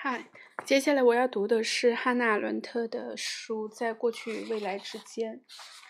[0.00, 0.30] 嗨，
[0.64, 5.38] 接下来我要读的是汉娜·伦特的书《在过去与未来之间》，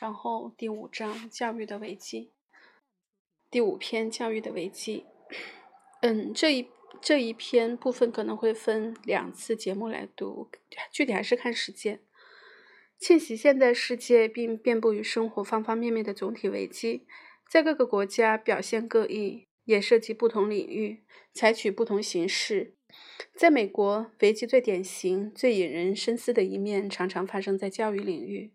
[0.00, 2.32] 然后第五章教育的危机，
[3.50, 5.04] 第五篇教育的危机。
[6.00, 6.70] 嗯，这一
[7.02, 10.50] 这一篇部分可能会分两次节目来读，
[10.90, 12.00] 具体还是看时间。
[12.98, 17.06] 侵袭现代世界并遍布于生活方方面面的总体危机，
[17.46, 21.04] 在各个国家表现各异，也涉及不同领域，
[21.34, 22.77] 采取不同形式。
[23.34, 28.52] 在美国，危机最典型、最引人深思的一面，常常发生在教育领域。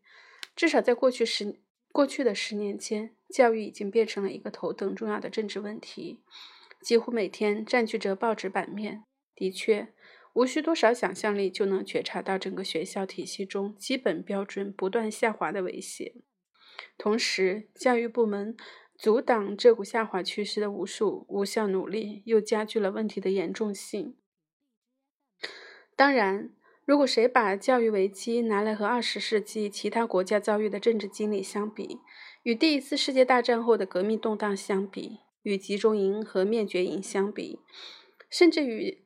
[0.56, 1.60] 至少在过去十
[1.92, 6.22] 过去的十年间，教育已经变成了一个头等重要的政治问题，
[6.82, 9.04] 几乎每天占据着报纸版面。
[9.36, 9.88] 的确，
[10.34, 16.16] 无需多少想象力就能觉察到整个学校体系中基本标准不断下滑的威胁。
[16.98, 18.56] 同时，教育部门
[18.98, 24.16] 阻挡这股下滑趋势的无数无效努力，又加剧了问题的严重性。
[25.96, 26.50] 当然，
[26.86, 32.00] 如果谁把教育危机拿来和二十世纪其他国家遭遇的政治经历相比，
[32.42, 37.59] 与第一次世界大战后的革命动荡相比，与集中营和灭绝营相比，
[38.30, 39.04] 甚至与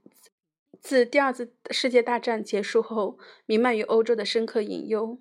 [0.80, 5.20] 自第二次世界大战结束后弥漫于欧洲的深刻隐忧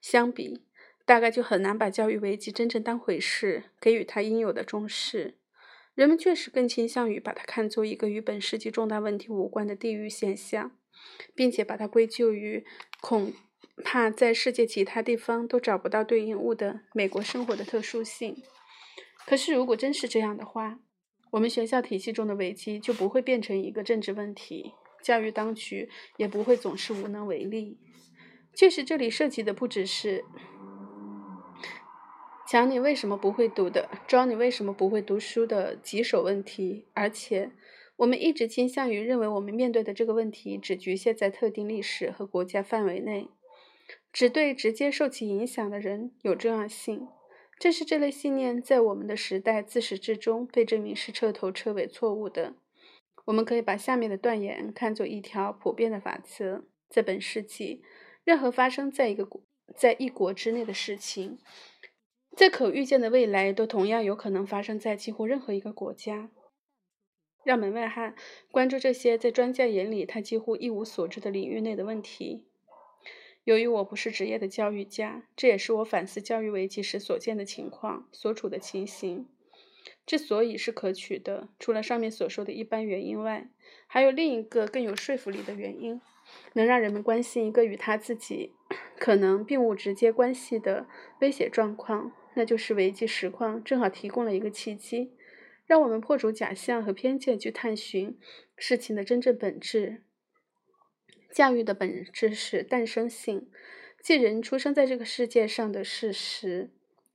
[0.00, 0.62] 相比，
[1.04, 5.36] 大概就很难把教育危机真正当回事，给予它应有的重视。
[5.98, 10.70] 人们确实更倾向于把它看作一个与本世纪重大问题无关的地域现象，
[11.34, 12.64] 并且把它归咎于
[13.00, 13.32] 恐
[13.82, 18.36] 怕在世界其他地方都找不到对应物的美国生活的特殊性。
[19.26, 20.78] 可是，如果真是这样的话，
[21.32, 27.76] 我们学校体系中的危机就不会变成一个政治问题，教育当局也不会总是无能为力。
[28.54, 30.24] 确实，这里涉及的不只是。
[32.48, 37.50] 讲你为什么不会读的，装你为什么不会读书的棘手问题，而且
[37.96, 43.28] 我们一直倾向于认为我们面对的这个问题只局限在特定历史和国家范围内，
[44.10, 47.06] 只对直接受其影响的人有重要性。
[47.58, 52.54] 正是这类信念在我们的时代自始至终被证明是彻头彻尾错误的。
[53.26, 57.82] 我们可以把下面的断言看作一条普遍的法则：在本世纪，
[58.24, 59.42] 任何发生在一个国
[59.76, 61.36] 在一国之内的事情。
[62.38, 66.30] 在可预见的未来，都同样有可能发生在几乎任何一个国家。
[67.42, 68.14] 让门外汉
[68.52, 72.46] 关注这些在专家眼里他几乎一无所知的领域内的问题。
[73.42, 79.26] 由于我不是职业的教育家，这也是我反思教育危机时所见的情况、所处的情形。
[80.06, 83.48] 之所以是可取的，除了上面所说的一般原因外，
[83.88, 86.00] 还有另一个更有说服力的原因，
[86.52, 88.52] 能让人们关心一个与他自己
[88.96, 90.86] 可能并无直接关系的
[91.18, 92.12] 威胁状况。
[92.38, 95.12] 那就是危机实况正好提供了一个契机，
[95.66, 98.16] 让我们破除假象和偏见，去探寻
[98.56, 100.04] 事情的真正本质。
[101.32, 103.50] 教育的本质是诞生性，
[104.00, 106.70] 即人出生在这个世界上的事实。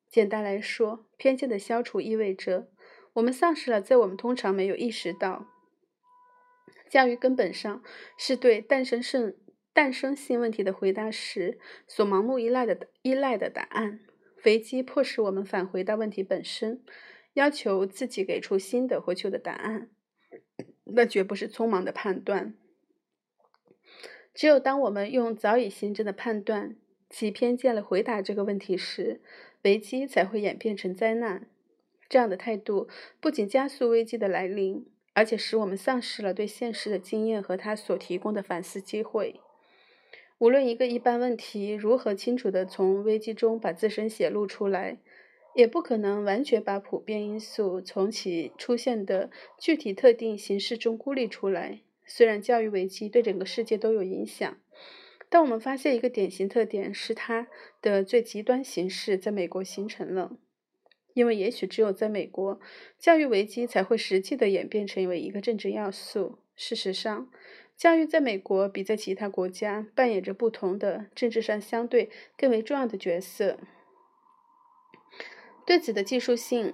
[0.10, 2.68] 简单来说，偏见的消除意味着
[3.14, 5.48] 我们丧失了在我们通常没有意识到
[6.90, 7.82] 教育根本上
[8.18, 9.38] 是对诞生性
[9.72, 11.58] 诞生性问题的回答时
[11.88, 14.02] 所盲目依赖的依赖的答案。
[14.46, 16.84] 危机迫使我们返回到问题本身，
[17.34, 19.90] 要求自己给出新的或旧的答案。
[20.86, 22.54] 那绝不是匆忙的判断。
[24.34, 26.76] 只有当我们用早已形成的判断
[27.10, 29.22] 及偏见来回答这个问题时，
[29.64, 31.48] 危机才会演变成灾难。
[32.10, 32.88] 这样的态度
[33.20, 39.40] 不仅加速危机的来临，而且使我们丧失了对现实的经验和它所提供的反思机会。
[40.40, 44.98] 无论一个一般问题如何清楚地从危机中把自身显露出来，
[45.56, 49.30] 也不可能完全把普遍因素从其出现的
[49.60, 51.82] 具体特定形式中孤立出来。
[52.06, 54.58] 虽然教育危机对整个世界都有影响，
[55.30, 57.48] 但我们发现一个典型特点是它
[57.82, 60.38] 的最极端形式在美国形成了。
[61.14, 62.60] 因为也许只有在美国，
[62.98, 66.40] 教育危机才会实际地演变成为一个政治要素。
[66.56, 67.30] 事实上，
[67.76, 73.58] 教育在美国比在其他国家扮演着不同的政治上相对更为重要的角色。
[75.66, 76.74] 对此的技术性，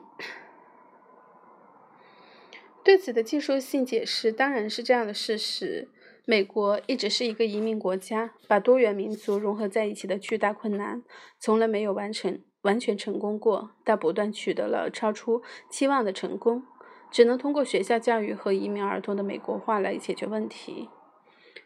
[2.84, 5.90] 对此的技术性解释当然是这样的事实：
[6.26, 11.04] 美国一直是一个移民国家，把多元民族融合在一起的巨大困难
[11.40, 16.64] 从来没有完成完全成功过，但不断取得了超出期望的成功。
[17.12, 20.90] 只能通过学校教育和移民儿童的美国化来解决问题。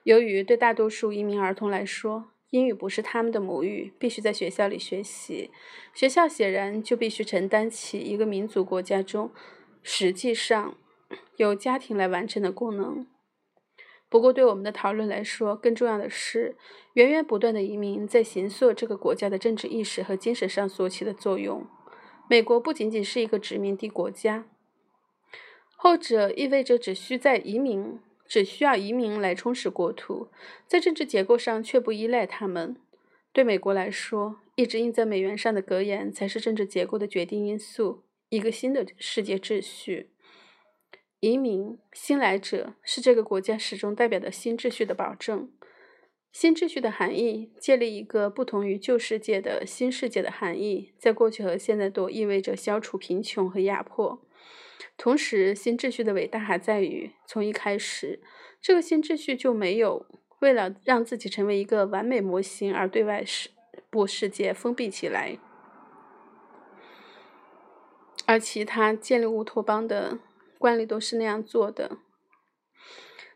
[0.03, 5.49] 由于对大多数移民儿童来说，英语不是他们的母语，必须在学校里学习。
[5.93, 9.31] 学校显然就必须承担起一个民族国家中
[9.81, 10.75] 实际上
[11.37, 13.07] 由家庭来完成的功能。
[14.09, 16.55] 不过，对我们的讨论来说，更重要的是
[16.93, 21.65] 源源不断的移民在形塑这个国家的政治意识和精神上所起的作用。
[22.29, 24.45] 美国不仅仅是一个殖民地国家，
[25.83, 30.29] 后者意味着只需在移民，只需要移民来充实国土，
[30.65, 32.77] 在政治结构上却不依赖他们。
[33.33, 38.05] 对美国来说，一直印在美元上的格言才是政治结构的决定因素。
[38.29, 40.11] 一个新的世界秩序，
[41.19, 45.51] 移民、新来者是这个国家始终代表的新秩序的保证。
[46.31, 54.25] 新秩序的含义，建立一个不同于旧世界的新世界的含义，在过去和现在都意味着消除贫穷和压迫。
[54.97, 58.21] 同时，新秩序的伟大还在于，从一开始，
[58.61, 60.05] 这个新秩序就没有
[60.39, 63.49] 为了让自己成为一个完美模型而对外世
[63.89, 65.37] 部世界封闭起来。
[68.25, 70.19] 而其他建立乌托邦的
[70.57, 71.97] 惯例都是那样做的。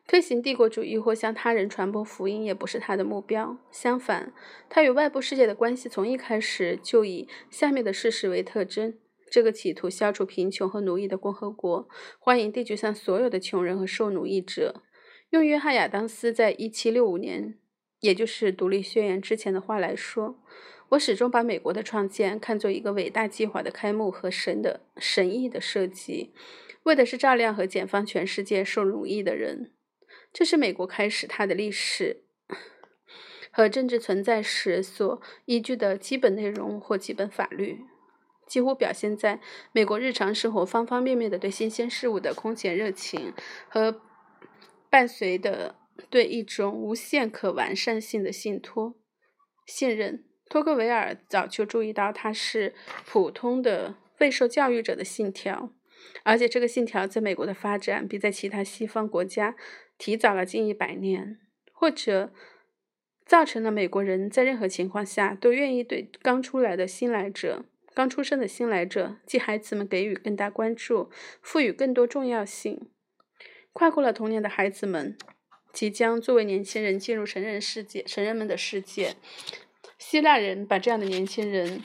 [0.07, 3.57] 推行帝国主义或向他人传播福音也不是他的目标。
[3.69, 4.31] 相反，
[4.69, 8.98] 他与外部世界的关系从一开始就以下面的事实为特征：
[9.29, 11.88] 这个企图消除贫穷和奴役的共和国，
[12.19, 14.83] 欢迎地球上所有的穷人和受奴役者。
[15.31, 17.59] 用约翰·亚当斯在1765年，
[18.00, 20.39] 也就是独立宣言之前的话来说。
[20.91, 26.33] 我始终把美国的创建看作一个伟大计划的开幕和神的神意的设计，
[26.83, 29.73] 为的是照亮和解放全世界受奴役的人。
[30.31, 32.23] 这是美国开始它的历史
[33.51, 37.81] 和政治存在时所依据的基本内容或基本法律，
[38.47, 39.39] 几乎表现在
[39.71, 43.33] 美国日常生活方方面面的对新鲜事物的空前热情
[43.69, 44.01] 和
[44.89, 45.75] 伴随的
[46.09, 48.95] 对一种无限可完善性的信托、
[49.65, 50.23] 信任。
[50.49, 52.73] 托克维尔早就注意到，它是
[53.05, 55.73] 普通的未受教育者的信条，
[56.23, 59.57] 而且这个信条在美国的发展比在其他西方国家
[59.97, 61.38] 提早了近一百年，
[61.73, 62.31] 或者
[63.25, 67.65] 造成了美国人在任何情况下都愿意对刚出来的新来者、
[67.97, 71.09] 刚出生的新来者即孩子们给予更大关注，
[71.41, 72.91] 赋予更多重要性。
[73.73, 75.17] 跨过了童年的孩子们，
[75.73, 79.15] 即将作为年轻人进入成人世界、成人们的世界。
[79.97, 81.81] 希腊人把这样的年轻人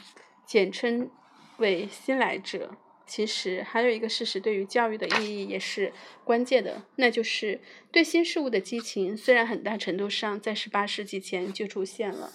[0.46, 1.10] 简称
[1.56, 2.76] 为新来者。
[3.06, 5.94] 其实还有一个事实，对于教育的意义也是
[6.24, 12.34] 关键的，那就是对新事物的激情，虽然很大程度上在18世纪前就出现了，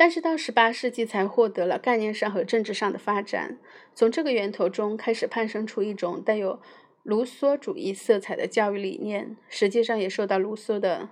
[0.00, 3.58] 但是到18世纪才获得了概念上和政治上的发展。
[3.94, 6.58] 从这个源头中开始攀升出一种带有
[7.02, 11.10] 卢梭主义色彩的教育理念，实际上也受到卢梭的。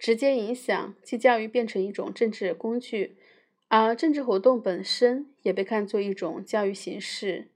[0.00, 3.14] 直接影响，即教育变成一种政治工具，
[3.68, 7.51] 而政治活动本身也被看作一种教育形式。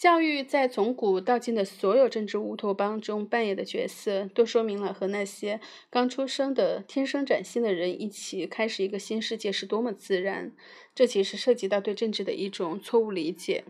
[0.00, 5.60] 教育在从古到今的所有政治乌托邦中扮演的角色，都说明了和那些
[5.90, 10.52] 刚出生的天生崭新的人一起开始一个新世界是多么自然。
[10.94, 13.64] 这其实涉及到对政治的一种错误理解，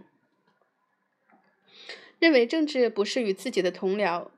[2.21, 4.29] 认为政治不是与自己的同僚。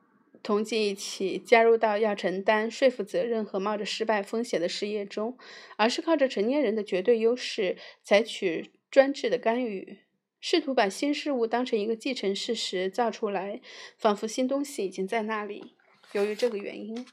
[0.42, 5.36] 同济一起加入到要承担说服责任和冒着失败风险的事业中，
[5.76, 9.98] 而是靠着成年人的绝对优势采取专制的干预，
[10.44, 13.60] 试图把新事物当成一个既成事实造出来，
[13.96, 15.76] 仿佛新东西已经在那里。
[16.14, 17.06] 由于这个原因，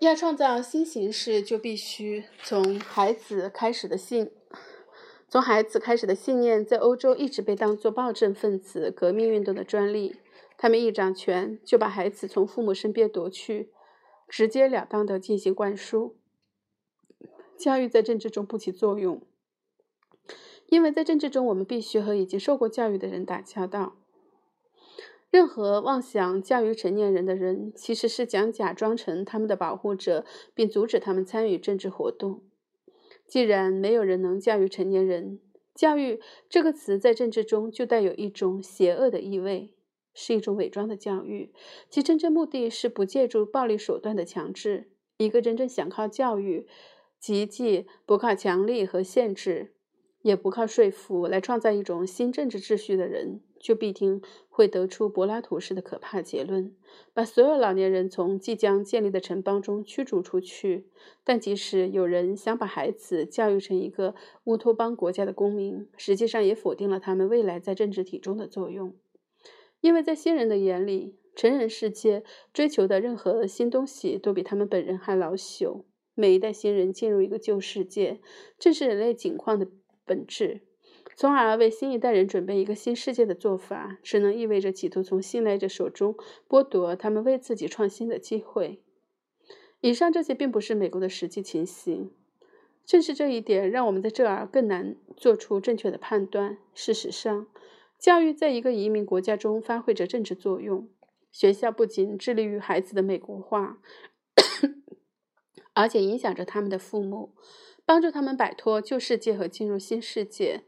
[0.00, 4.30] 要创造新形式，就必须从孩子开始的信，
[5.28, 10.16] 从孩子开始的信念，在欧洲一直被当作暴政分子革命运动的专利。
[10.56, 13.70] 他们一掌权就把孩子从父母身边夺去，
[14.26, 16.16] 直截了当地进行灌输。
[17.58, 19.20] 教育在政治中不起作用，
[20.68, 23.96] 因为在政治中我们必须和已经受过教育的人打交道。
[25.30, 32.42] 任何妄想教育成年人的人，其实是想假装成他们的保护者，并阻止他们参与政治活动。
[33.26, 35.40] 既然没有人能教育成年人，
[35.74, 39.74] 教育这个词在政治中就带有一种邪恶的意味。
[40.20, 41.52] 是一种伪装的教育，
[41.88, 44.90] 其真正目的是不借助暴力手段的强制。
[45.16, 46.66] 一个真正想靠教育，
[47.20, 49.74] 即既不靠强力和限制，
[50.22, 56.74] 也不靠说服来创造一种新政治秩序的人，就必定会得出柏拉图式的可怕结论：
[57.14, 60.88] 把所有老年人从即将建立的城邦中驱逐出去。
[61.24, 68.94] 但即使有人想把孩子教育成一个乌托邦国家的公民，实际上也否定了他们未来在政治体中的作用。
[69.80, 75.84] 因为在新人的眼里，成人世界追求的任何新东西都比他们本人还老朽。
[76.16, 78.18] 每一代新人进入一个旧世界，
[78.58, 79.68] 正是人类景况的
[80.08, 80.62] 本质。
[81.14, 86.14] 从而为新一代人准备一个新世界的做法，只能意味着企图从新来者手中
[86.48, 88.82] 剥夺他们为自己创新的机会。
[89.80, 92.10] 以上这些并不是美国的实际情形。
[92.84, 96.58] 正是这一点，让我们在这儿更难做出正确的判断。
[96.72, 97.46] 事实上，
[97.98, 100.88] 教育在一个移民国家中发挥着政治作用。
[101.30, 103.78] 学校不仅致力于孩子的美国化，
[105.74, 107.34] 而且影响着他们的父母，
[107.88, 110.60] 帮助他们摆脱旧世界和进入新世界。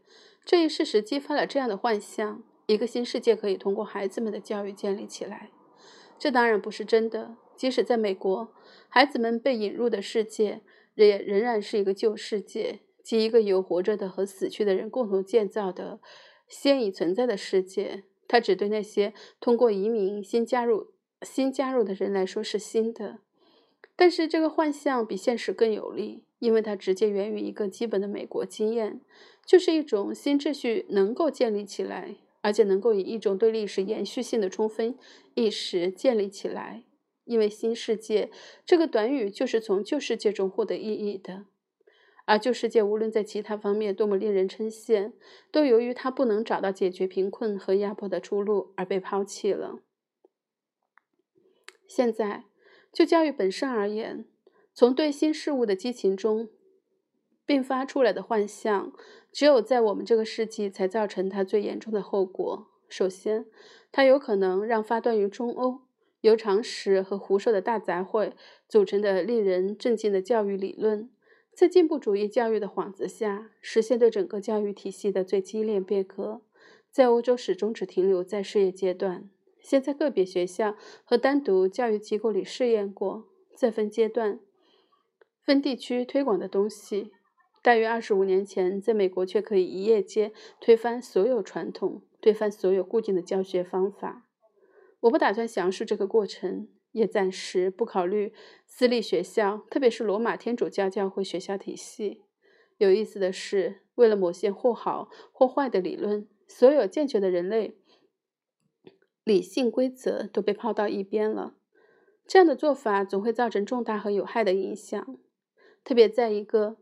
[0.43, 5.51] 这一事实激发了这样的幻象：一个新世界可以通过孩子们的教育建立起来。
[6.17, 7.35] 这当然不是真的。
[7.55, 8.51] 即使在美国，
[8.89, 10.61] 孩子们被引入的世界。
[10.95, 15.99] 也仍然是一个旧世界，即一个由活着的和死去的人共同建造的
[16.47, 18.03] 现已存在的世界。
[18.27, 20.87] 它只对那些通过移民新加入
[21.21, 23.19] 新加入的人来说是新的。
[23.95, 28.99] 但是这个幻象比现实更有利，因为它直接源于一个基本的美国经验，
[29.45, 34.97] 就是一种新秩序能够建立起来，而且能够以一种对历史延续性的充分
[35.35, 36.83] 意识建立起来。
[37.25, 38.31] 因为“新世界”
[38.65, 41.45] 这个短语就是从旧世界中获得意义的，
[42.25, 45.11] 而旧世界无论在其他方面多么令人称羡，
[45.51, 49.79] 都由于它不能找到解决贫困和压迫的出路而被抛弃了。
[51.87, 52.45] 现在，
[52.91, 54.25] 就教育本身而言，
[54.73, 56.49] 从对新事物的激情中
[57.45, 58.93] 并发出来的幻象，
[59.31, 62.67] 只有在我们这个世纪才造成它最严重的后果。
[62.87, 63.45] 首先，
[63.91, 65.81] 它有可能让发端于中欧。
[66.21, 68.33] 由常识和胡说的大杂烩
[68.69, 71.09] 组成的令人震惊的教育理论，
[71.55, 76.41] 在进步主义教育的幌子下，实现对整个教育体系的最激烈变革，
[76.91, 79.27] 在欧洲始终只停留在试验阶段。
[79.59, 84.39] 先在个别学校和单独教育机构里试验过，再分阶段、
[85.43, 87.11] 分地区推广的东西。
[87.63, 94.27] 大约二十五年前，在美国却可以一夜间推翻所有传统，推翻所有固定的教学方法。
[95.01, 98.33] 我不打算详述这个过程，也暂时不考虑
[98.65, 102.23] 私立学校，特别是罗马天主教教会学校体系。
[102.77, 107.77] 有意思的是，为了某些或好或坏的理论，所有健全的人类
[109.23, 111.55] 理性规则都被抛到一边了。
[112.25, 115.17] 这样的做法总会造成重大和有害的影响，
[115.83, 116.77] 特别在一个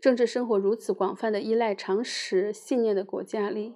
[0.00, 3.74] 政治生活如此广泛的依赖常识信念的国家里。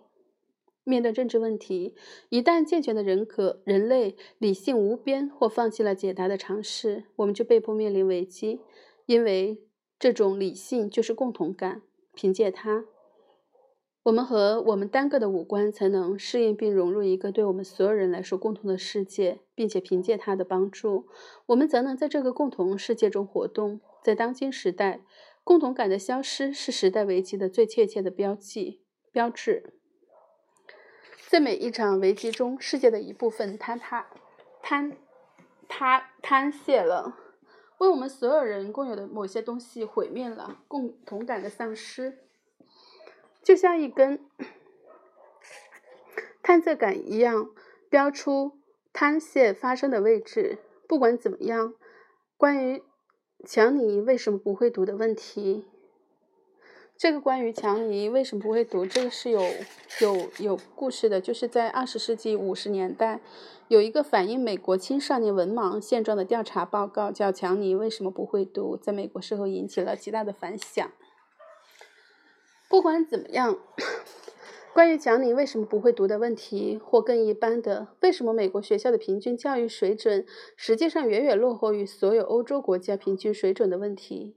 [0.86, 1.94] 面对政治问题，
[2.28, 8.60] 一旦健全的人格、人类理性无边或放弃了解答的尝试，我们就被迫面临危机。
[9.06, 9.62] 因为
[9.98, 11.80] 这种理性就是共同感，
[12.12, 12.84] 凭借它，
[14.04, 21.08] 我们和我们单个的五官才能适应并融入一个对我们所有人来说共同的世界，并且凭借它的帮助，
[21.46, 23.80] 我们则能在这个共同世界中活动。
[24.02, 25.00] 在当今时代，
[25.42, 29.72] 共同感的消失是时代危机的最确切的标记、标志。
[31.30, 34.08] 在每一场危机中，世界的一部分坍塌、
[34.62, 34.92] 坍
[35.66, 37.16] 塌、坍陷了，
[37.78, 42.18] 为我们所有人共有的某些东西毁灭了，共同感的丧失，
[43.44, 44.18] 就像一根
[46.42, 47.50] 探测杆一样，
[47.90, 48.52] 标出
[48.92, 50.58] 坍陷发生的位置。
[50.88, 51.74] 不管怎么样，
[52.36, 52.82] 关于
[53.46, 55.66] 强尼为什么不会读的问题。
[56.96, 59.42] 这个关于强尼为什么不会读，这个是有
[60.00, 61.20] 有有故事的。
[61.20, 63.20] 就是在二十世纪五十年代，
[63.68, 70.92] 有一个反映美国青少年文盲现状的调查报告，叫《强尼为什么不会读》，在美国社会引起了极大的反响。
[72.74, 73.60] 不管怎么样，
[74.72, 80.26] 关于讲你为什么不会读的问题，或更一般的，为什么美国学校的平均教育水准
[80.56, 84.34] 实际上远远落后于所有欧洲国家平均水准的问题，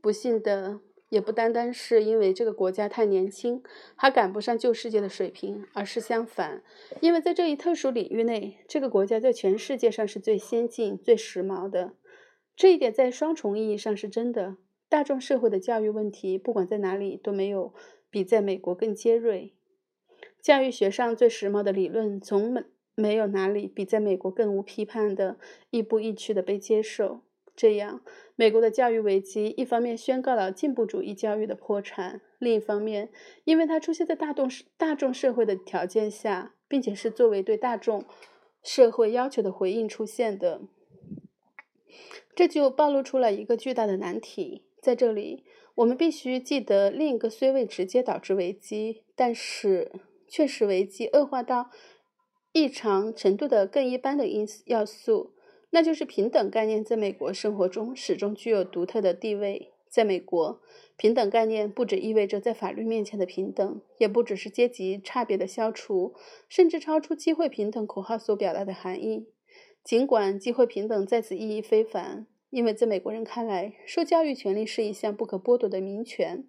[0.00, 0.80] 不幸的。
[1.10, 3.62] 也不单单是因为这个国家太年轻，
[3.94, 6.64] 还赶不上旧世界的水平，而是相反，
[7.00, 11.92] 因为在这一特殊领域内，这个国家在全世界上是最先进、最时髦的。
[12.56, 14.56] 这一点在双重意义上是真的。
[14.88, 17.74] 大众社会的教育问题，不管在哪里都没有
[18.10, 19.52] 比在美国更尖锐。
[20.40, 22.64] 教育学上最时髦的理论，从没
[22.94, 25.38] 没有哪里比在美国更无批判的
[25.70, 27.20] 亦步亦趋的被接受。
[27.54, 28.02] 这样，
[28.36, 33.10] 美国的教育危机一方面宣告了进步主义教育的破产，另一方面，
[33.44, 38.04] 因为它出现在大众大众社会的条件下，并且是作为对大众
[38.62, 40.62] 社会要求的回应出现的，
[42.36, 44.62] 这就暴露出了一个巨大的难题。
[44.80, 45.44] 在这里，
[45.76, 49.92] 我们必须记得另一个虽未直接导致危机，但是
[50.28, 51.70] 却使危机恶化到
[52.52, 55.34] 异常程度的更一般的因要素。
[55.70, 59.72] 那就是平等概念在美国生活中始终具有独特的地位。
[59.90, 60.60] 在美国，
[60.98, 66.14] 平等概念不只意味着在法律面前的平等，也不只是阶级差别的消除，
[66.46, 69.28] 甚至超出机会平等口号所表达的含义。
[69.82, 76.46] 尽管机会平等在此意义非凡，因为在美国人看来，受教育权利是一项不可剥夺的民权。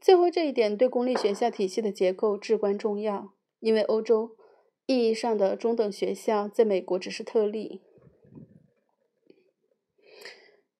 [0.00, 4.36] 最后，这一点对公立学校体系的结构至关重要，因为欧洲
[4.86, 7.82] 意义上的中等学校在美国只是特例。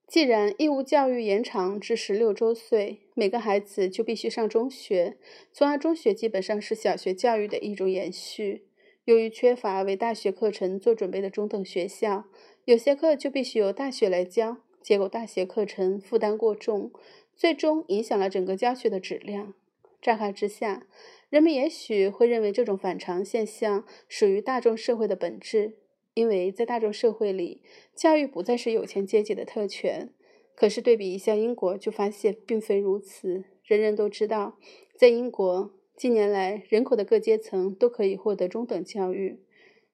[0.06, 5.18] 既然义务教育延长至十六周岁，每个孩子就必须上中学，
[5.52, 8.68] 从而中学基本上是小学教育的一种延续。
[9.06, 12.24] 由于缺乏为大学课程做准备的中等学校，
[12.64, 16.90] 有些课就必须由大学来教，结果大学课程负担过重，
[17.36, 19.54] 最终影响了整个教学的质量。
[20.02, 20.88] 乍看之下，
[21.30, 25.74] 人们也许会认为这种反常现象属于大众社会的本质。
[26.14, 27.60] 因为在大众社会里，
[27.94, 30.10] 教育不再是有钱阶级的特权。
[30.56, 33.44] 可是对比一下英国，就发现并非如此。
[33.62, 34.58] 人人都知道，
[34.96, 39.40] 在英国近年来，人口的各阶层都可以获得中等教育。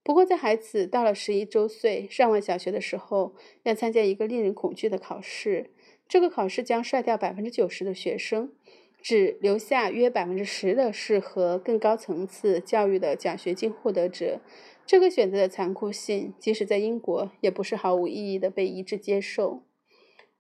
[0.03, 5.71] 不过，在孩子到了十一周岁上完小学的时候，要参加一个令人恐惧的考试。
[6.09, 8.51] 这个考试将刷掉百分之九十的学生，
[9.01, 14.41] 只留下约百分之十的适合更高层次教育的奖学金获得者。
[14.85, 19.63] 这个选择的残酷性，即使在英国也不是毫无意义的被一致接受，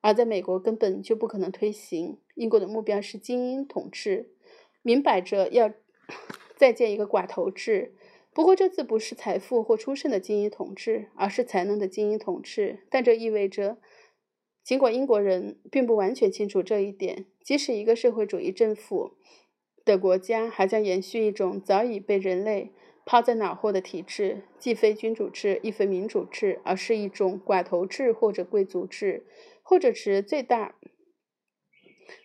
[0.01, 2.19] 而在美国根本就不可能推行。
[2.35, 4.31] 英国的目标是精英统治，
[4.83, 5.73] 明摆着要
[6.57, 7.95] 再建一个寡头制。
[8.35, 12.81] 不过这次不是财富或出身的精英统治，而是才能的精英统治。
[12.89, 13.79] 但这意味着，
[14.65, 19.17] 尽管英国人并不完全清楚这一点，即使一个社会主义政府
[19.85, 22.73] 的国家，还将延续一种早已被人类。
[23.05, 29.27] 抛在脑后的体制，既非君主制，亦非民主制，而是一种寡头制或者贵族制，
[29.61, 30.77] 或者持最大，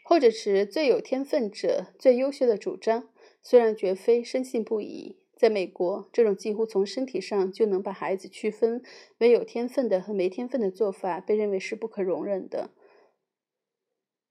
[0.07, 3.09] 或者持最有天分者最优秀的主张。
[3.43, 8.81] 虽然绝非深信不疑，在美国，这种几乎从身体上就能把孩子区分
[9.17, 12.69] 为有天分的和没天分的做法，被认为是不可容忍的。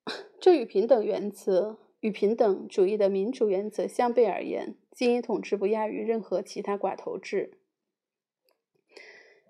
[0.40, 1.76] 这与平等原则。
[2.00, 7.58] 与平等主义的民主原则相悖而言，精英统治不亚于任何其他寡头制。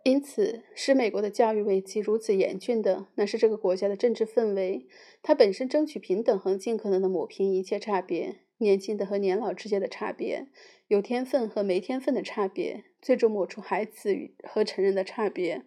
[0.07, 4.87] 因此，使美国的教育危机如此严峻的，那是这个国家的政治氛围。
[5.21, 10.47] 它本身争取平等和尽可能的抹平一切差别：年轻的和年老之间的差别，
[10.87, 15.65] 有天分和没天分的差别，最终抹除孩子与和成人的差别，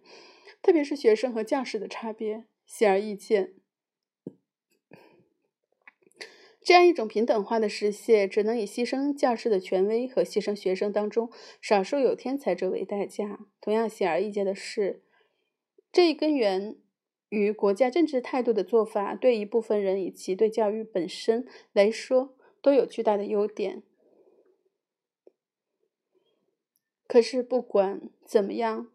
[0.62, 2.44] 特别是学生和教师的差别。
[2.64, 3.52] 显而易见。
[6.62, 13.46] 这样一种平等化的实现，只能以牺牲教师的权威和牺牲学生当中少数有天才者为代价。
[13.60, 15.02] 同样显而易见的是，
[15.90, 16.76] 这一根源
[17.30, 23.82] 于国家政治态度的做法，对一部分人以及对教育本身来说都有巨大的优点。
[27.06, 28.88] 可是不管怎么样，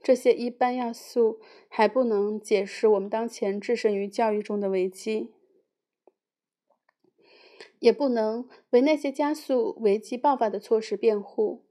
[0.00, 5.32] 这些一般要素还不能解释我们当前置身于教育中的危机。
[7.80, 11.64] 也不能为那些加速危机爆发的措施辩护。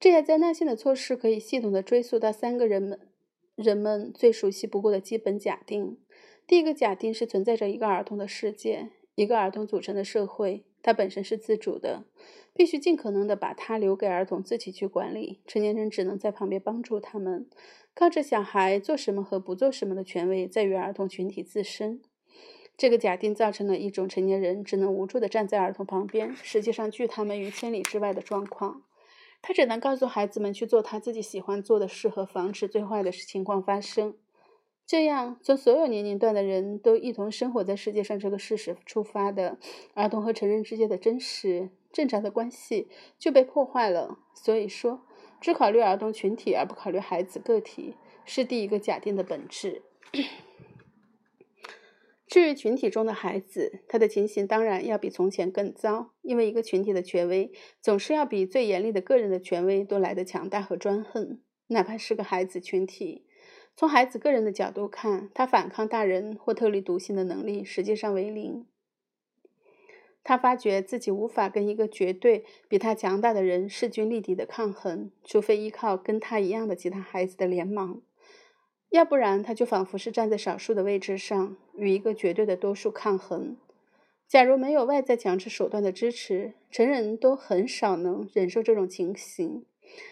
[0.00, 2.98] 这些灾难性的措施可以系统的追溯到三个人们
[3.54, 5.98] 人们最熟悉不过的基本假定。
[6.46, 12.04] 第一个假定是存在着一个儿童的世界，一个儿童组成的社会，它本身是自主的，
[12.52, 17.48] 必须尽可能的把它留给儿童自己去管理，成年人只能在旁边帮助他们。
[17.94, 22.02] 靠着小孩做什么和不做什么的权威在于儿童群体自身。
[22.76, 28.82] 这个假定造成了一种成年人只能无助地站在儿童旁边，实际上拒他们于千里之外的状况。
[29.40, 34.14] 他只能告诉孩子们去做他自己喜欢做的事和防止最坏的情况发生。
[34.86, 39.58] 这样，从所有年龄段的人都一同生活在世界上这个事实出发的
[39.94, 44.18] 儿童和成人之间的真实正常的关系就被破坏了。
[44.34, 45.02] 所以说，
[45.40, 49.82] 只考虑儿童群体而不考虑孩子个体，是第一个假定的本质。
[52.32, 61.40] 至于群体中的孩子，他的情形当然要比从前更糟，因为一个群体的权威总是要比最严厉的个人的权威都来得强大和专横。
[61.66, 63.26] 哪怕是个孩子群体，
[63.76, 68.64] 从孩子个人的角度看，他反抗大人或特立独行的能力实际上为零。
[70.24, 78.00] 他发觉自己无法跟一个绝对比他强大的人势均力敌的抗衡，除非依靠跟他一样的其他孩子的联盟。
[78.92, 83.56] 要不然，他就仿佛是站在少数的位置上，与一个绝对的多数抗衡。
[84.28, 89.64] 假如没有外在强制手段的支持，成人都很少能忍受这种情形，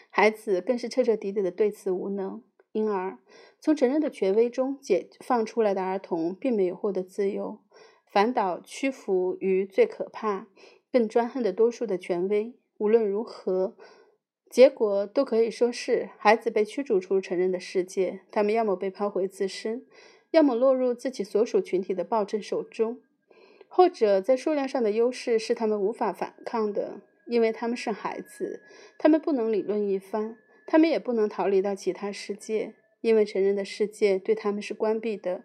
[0.09, 2.43] 孩子更是彻彻底底的对此无能。
[2.73, 3.19] 因而，
[3.61, 7.59] 从成人的权威中解放出来的儿童并没有获得自由，
[8.07, 10.47] 反倒屈服于最可怕、
[10.91, 12.55] 更专横的多数的权威。
[12.79, 13.77] 无论如何，
[14.51, 18.21] 结果都可以说是孩子被驱逐出成人的世界。
[18.33, 19.87] 他们要么被抛回自身，
[20.33, 23.01] 要么落入自己所属群体的暴政手中。
[23.69, 28.61] 后者在数量上的优势是他们无法反抗的，因为他们是孩子，
[28.99, 30.37] 他们不能理论一番，
[30.67, 35.45] 他们也不能逃离到其他世界，因为成人的世界对他们是关闭的。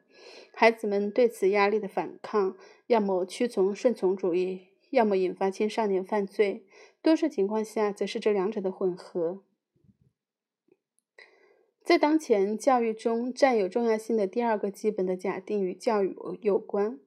[0.51, 6.63] 孩子们对此压力的反抗，要么屈从顺从主义，要么引发青少年犯罪，
[7.05, 9.43] 多数情况下则是这两者的混合。
[11.83, 16.99] 在当前教育中占有重要性的第二个基本的假定与教育有关。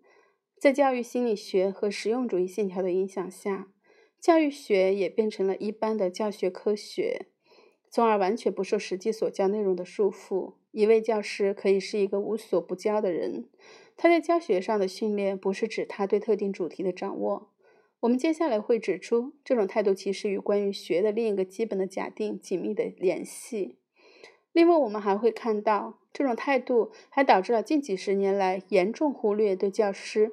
[0.56, 3.72] 在教育心理学和实用主义线条的影响下，
[4.20, 7.26] 教育学也变成了一般的教学科学，
[7.90, 10.54] 从而完全不受实际所教内容的束缚。
[10.70, 13.48] 一位教师可以是一个无所不教的人，
[13.96, 17.50] 他在教学上的训练不是指他对特定主题的掌握。
[18.00, 23.76] 我们接下来会指出，这种态度其实与关于学的另一个基本的假定紧密的联系。
[24.52, 25.98] 另外，我们还会看到。
[26.10, 30.32] 这种态度还导致了近几十年来严重忽略对教师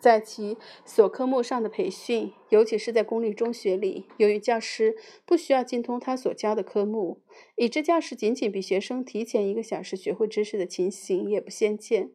[0.00, 4.06] 在其所科目上的培训，尤其是在公立中学里。
[4.16, 7.20] 由于教师不需要精通他所教的科目，
[7.56, 12.10] 以致教师仅仅比学生提前一个小时学会知识的情形也不鲜见。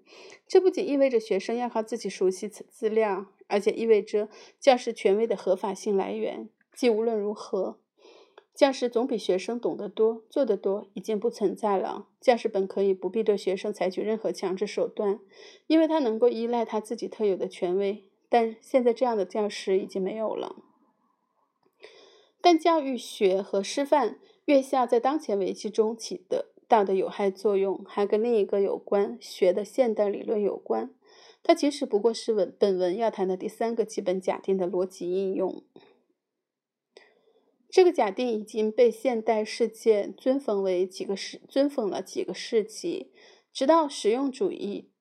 [0.47, 7.79] 这不仅意味着学生要靠自己熟悉此资料，而且意味着教师权威的合法性来源，即无论如何。
[8.55, 12.07] 教师总比学生懂得多、做得多，已经不存在了。
[12.21, 15.19] 教师本可以不必对学生采取任何强制手段，
[15.67, 18.05] 因为他能够依赖他自己特有的权威。
[18.29, 20.55] 但现在这样的教师已经没有了。
[22.39, 30.91] 但教育学和师范院校在当前危机中起的到的有害作用，还跟另一个有关学的现代理论有关。
[31.43, 35.61] 它其实不过是文本文要谈的第三个基本假定的逻辑应用。
[37.75, 43.11] 这个假定已经被现代世界尊奉为几个世尊奉了几个世纪，
[43.51, 44.91] 直到实用主义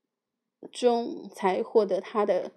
[0.73, 2.51] 中才获得它的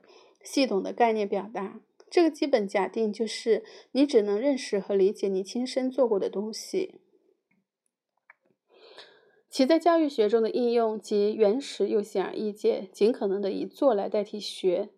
[0.43, 1.80] 系统的概念表达。
[2.10, 6.99] 这个基本假定就是：你只能认识和理解你亲身做过的东西。
[9.51, 14.89] 其在教育学中的应用及原始又显而易见，尽可能的以做来代替学。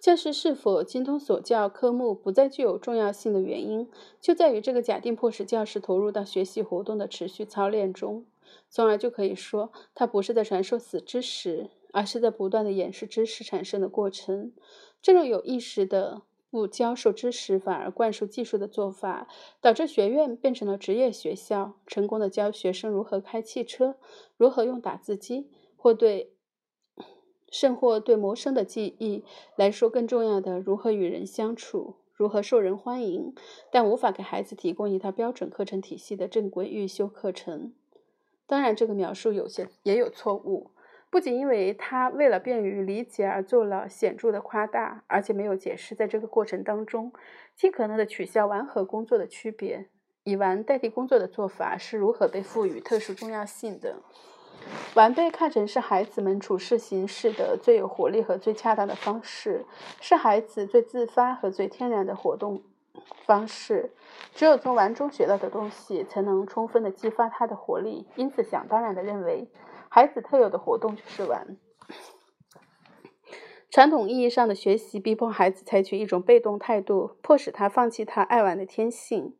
[0.00, 3.86] 教师是否精通所教科目不再具有重要性的原因，
[4.18, 8.24] 就在于这个假定迫使教师投入到学习活动的持续操练中，
[8.70, 14.52] 从而就可以说，他不是在传授死知识，而是在不断的演示知识产生的过程。
[15.02, 19.28] 这种有意识的不教授知识，反而灌输技术的做法，
[19.60, 23.96] 导致学院变成了职业学校，成功的教学生如何开汽车，
[24.38, 26.32] 如何用打字机，或对。
[27.50, 29.24] 甚或对谋生的记忆
[29.56, 33.34] 来说更重要的，如何与人相处，如何受人欢迎，
[33.70, 37.72] 但无法给孩子提供一套标准课程体系的正规预修课程。
[38.46, 40.70] 当然，这个描述有些也有错误，
[41.08, 47.12] 不仅因为他为了便于理解而做了显著的夸大，而且没有解释在这个过程当中
[47.56, 49.86] 尽可能的取消玩和工作的区别，
[50.24, 53.96] 以玩代替工作的做法是如何被赋予特殊重要性的。
[54.94, 59.64] 玩被看成是孩子们处事行事的最有活力和最恰当的方式，
[60.00, 62.62] 是孩子最自发和最天然的活动
[63.24, 63.92] 方式。
[64.34, 68.06] 只有从玩中学到的东西，才能充分的激发他的活力。
[68.16, 69.48] 因此，想当然的认为，
[69.88, 71.56] 孩子特有的活动就是玩。
[73.70, 79.36] 传统意义上的学习逼迫孩子采取一种被动态度，迫使他放弃他爱玩的天性。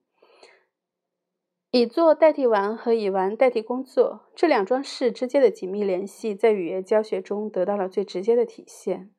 [1.71, 9.11] 以做代替玩和以玩代替工作这两桩事之间的紧密联系，在语言教学中得到了最直接的体现。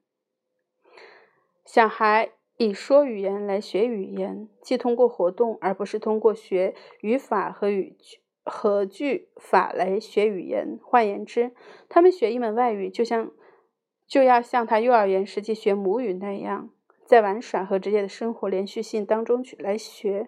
[1.63, 7.95] 小孩以说语言来学语言，既通过活动，而不是通过学语法和语
[8.43, 10.77] 和句法来学语言。
[10.83, 11.53] 换言之，
[11.87, 13.31] 他们学一门外语，就像
[14.05, 16.69] 就要像他幼儿园时期学母语那样。
[17.05, 20.27] 在玩耍和直接的生活连续性当中去来学，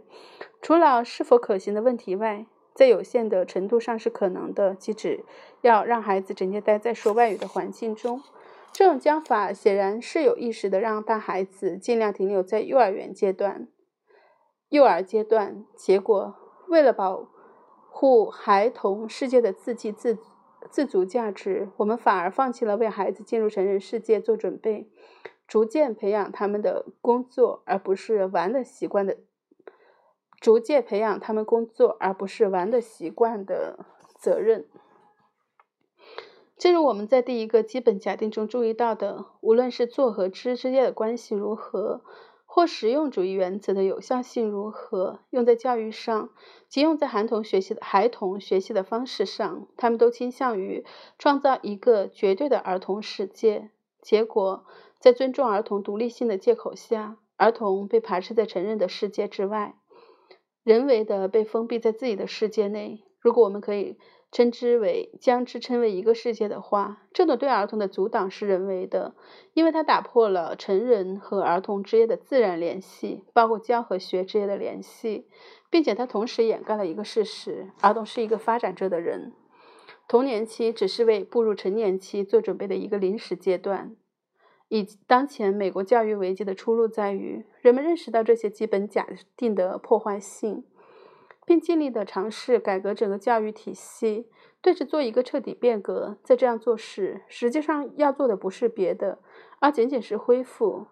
[0.64, 5.26] 除了是否可行的问题外，在有限的程度上是可能的，即只
[5.60, 8.24] 要让孩子整天待在说外语的环境中。
[8.72, 13.68] 这种讲法显然是有意识的，让大孩子尽量停留在幼儿园阶段、
[14.70, 15.66] 幼儿阶段。
[15.76, 16.34] 结果，
[16.70, 17.28] 为了保
[17.90, 20.18] 护孩童世界的自给自
[20.70, 24.90] 自足价值，我们反而放弃了为孩子进入成人世界做准备。
[25.46, 29.18] 逐渐培养他们的工作，而不是玩的习惯的
[30.44, 33.86] 逐渐培养他们工作而不是玩的习惯的
[34.20, 34.68] 责任。
[36.58, 42.02] 正如我们在第一个基本假定中注意到的，无论是做和知之间的关系如何，
[42.46, 46.30] 或实用主义原则的有效性如何，用在教育上
[46.68, 50.86] 及用在孩童学习的孩童学习的方式上，他们都倾向于
[51.18, 53.70] 创造一个绝对的儿童世界。
[54.02, 54.66] 结果，
[55.00, 59.76] 在尊重儿童独立性的借口下，儿童被排斥在成人的世界之外，
[60.64, 63.04] 人为的被封闭在自己的世界内。
[63.20, 63.98] 如果我们可以。
[64.36, 69.14] 称之为将之称为一个世界的话，这种对儿童的阻挡是人为的，
[69.54, 75.28] 因为它打破了成人和儿童之间的自然联系，包括教和学之间的联系，
[75.70, 79.34] 并且它同时掩盖了一个事实：儿童是一个发展着的人，
[80.08, 83.96] 童年期只是为步入成年期做准备的一个临时阶段。
[84.74, 89.08] 以当前美国教育危机的出路在于，人们认识到这些基本假
[89.38, 90.64] 定的破坏性。
[91.46, 94.30] 并尽力地尝试改革整个教育体系，
[94.62, 96.18] 对之做一个彻底变革。
[96.24, 99.20] 在这样做时，实际上要做的不是别的，
[99.60, 100.88] 而仅仅是恢复，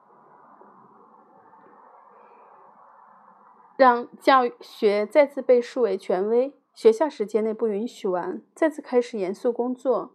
[3.78, 6.54] 让教学再次被树为权威。
[6.74, 10.14] 学校时间内不允许玩，再次开始严肃工作。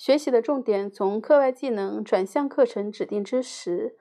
[0.00, 3.98] 学习的重点从课外技能转向课程指定知识。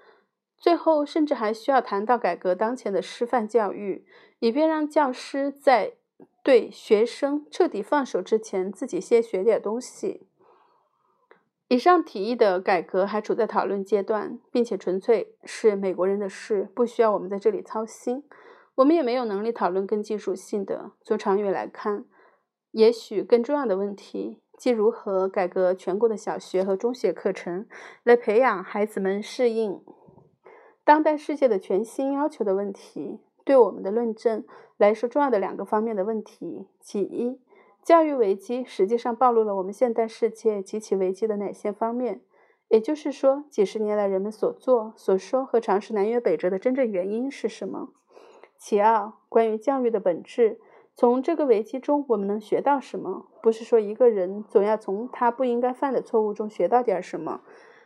[0.58, 4.06] 最后，甚至还需要谈到改革当前的师范教育，
[4.40, 5.96] 以便让教师在
[6.42, 10.26] 对学生彻底放手之前，自己先学点东西。
[11.68, 18.24] 以上提议的改革还处在讨论阶段，并且纯粹是美国人的事，不需要我们在这里操心。
[18.76, 22.06] 我们也没有能力讨论更技术性的、从长远来看，
[22.72, 27.66] 也许更重要的问题，即如何改革全国的小学和中学课程，
[28.04, 29.82] 来培养孩子们适应。
[30.84, 34.44] 当代世界的全新要求的问题，对我们的论证
[34.76, 37.40] 来说重要的两个方面的问题：其一，
[37.82, 42.20] 教育危机实际上暴露了我们现代世界及其危机的哪些方面？
[42.68, 47.94] 也就是说，几十年来人们所做、所说和尝试南辕北辙的真正原因是什么？
[48.58, 50.60] 其二，关于教育的本质，
[51.00, 53.32] 从这个危机中我们能学到什么？
[53.42, 57.42] 不是说一个人总要从他不应该犯的错误中学到点什么。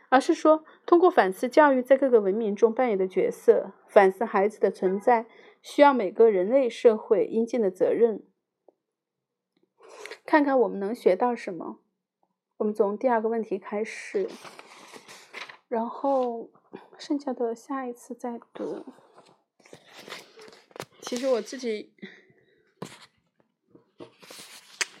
[0.08, 5.26] 而是说，通过反思教育在各个文明中扮演的角色，反思孩子的存在
[5.62, 8.24] 需要每个人类社会应尽的责任，
[10.26, 11.78] 看看我们能学到什么。
[12.56, 14.28] 我们从第二个问题开始，
[15.68, 16.50] 然后
[16.98, 18.84] 剩下的下一次再读。
[21.00, 21.92] 其实我自己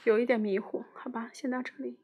[0.04, 2.03] 有一点迷糊，好吧，先到这里。